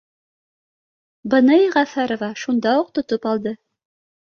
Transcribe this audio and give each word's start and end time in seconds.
Быны 1.33 1.59
Йәғәфәрова 1.65 2.31
шунда 2.47 2.75
уҡ 2.83 2.91
то 2.99 3.07
топ 3.15 3.31
алды 3.35 3.57